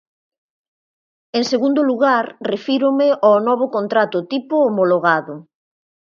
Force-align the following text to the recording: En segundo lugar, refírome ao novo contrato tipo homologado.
En 1.37 1.43
segundo 1.51 1.81
lugar, 1.89 2.25
refírome 2.51 3.07
ao 3.25 3.35
novo 3.49 3.65
contrato 3.75 4.17
tipo 4.31 4.55
homologado. 4.67 5.33